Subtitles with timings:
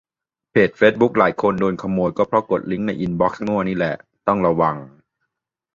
[0.51, 3.95] เพจเฟซบุ๊กหลายคนโดนขโมยก็เพราะกดลิงก์ในอินบอกซ์มั่วนี่แหละ
[4.27, 4.75] ต้องระวัง